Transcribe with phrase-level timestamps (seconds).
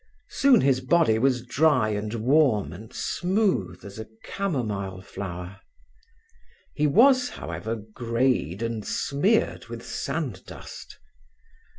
[0.31, 5.61] Soon his body was dry and warm and smooth as a camomile flower.
[6.73, 10.97] He was, however, greyed and smeared with sand dust.